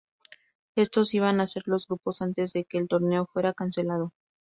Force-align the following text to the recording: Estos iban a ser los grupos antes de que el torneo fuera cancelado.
Estos 0.75 1.13
iban 1.13 1.39
a 1.41 1.45
ser 1.45 1.61
los 1.67 1.85
grupos 1.85 2.23
antes 2.23 2.53
de 2.53 2.65
que 2.65 2.79
el 2.79 2.87
torneo 2.87 3.27
fuera 3.31 3.53
cancelado. 3.53 4.13